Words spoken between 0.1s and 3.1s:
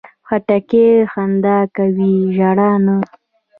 خټکی خندا کوي، ژړا نه.